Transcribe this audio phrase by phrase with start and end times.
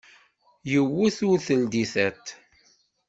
[0.71, 2.25] Yiwet ur teldi tiṭ.